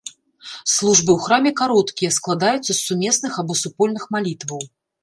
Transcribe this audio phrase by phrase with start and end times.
[0.75, 4.71] Службы ў храме кароткія, складаюцца з сумесных або супольных малітваў.